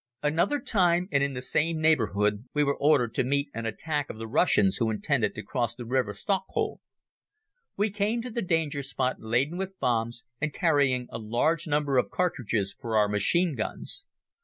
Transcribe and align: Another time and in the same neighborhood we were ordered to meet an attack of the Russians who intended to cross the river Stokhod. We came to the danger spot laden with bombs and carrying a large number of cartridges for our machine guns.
Another 0.23 0.59
time 0.59 1.07
and 1.11 1.23
in 1.23 1.33
the 1.33 1.43
same 1.43 1.79
neighborhood 1.79 2.45
we 2.55 2.63
were 2.63 2.75
ordered 2.79 3.13
to 3.13 3.23
meet 3.23 3.51
an 3.53 3.67
attack 3.67 4.09
of 4.09 4.17
the 4.17 4.25
Russians 4.27 4.77
who 4.77 4.89
intended 4.89 5.35
to 5.35 5.43
cross 5.43 5.75
the 5.75 5.85
river 5.85 6.15
Stokhod. 6.15 6.79
We 7.77 7.91
came 7.91 8.19
to 8.23 8.31
the 8.31 8.41
danger 8.41 8.81
spot 8.81 9.17
laden 9.19 9.59
with 9.59 9.77
bombs 9.79 10.23
and 10.41 10.51
carrying 10.51 11.05
a 11.11 11.19
large 11.19 11.67
number 11.67 11.99
of 11.99 12.09
cartridges 12.09 12.73
for 12.73 12.97
our 12.97 13.07
machine 13.07 13.53
guns. 13.55 14.07